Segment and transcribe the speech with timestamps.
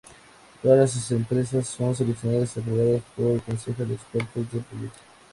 [0.63, 4.99] Todas las empresas son seleccionadas y aprobadas por el Consejo de Expertos del proyecto.